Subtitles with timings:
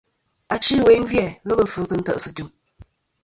[0.53, 2.49] Achi ɨwe gvi-a ghelɨ fvɨ kɨ nte ̀sɨ jɨm.